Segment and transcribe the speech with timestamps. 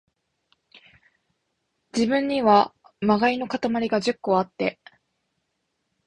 [1.93, 4.79] 自分には、禍いのかたまりが十個あって、